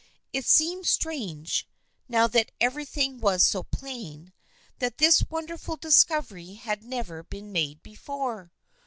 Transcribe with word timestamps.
It 0.33 0.47
seemed 0.47 0.87
strange, 0.87 1.67
now 2.09 2.25
that 2.29 2.51
everything 2.59 3.19
was 3.19 3.45
so 3.45 3.61
plain, 3.61 4.33
that 4.79 4.97
this 4.97 5.21
wonderful 5.29 5.77
discovery 5.77 6.55
had 6.55 6.83
never 6.83 7.21
been 7.21 7.51
made 7.51 7.83
before. 7.83 8.51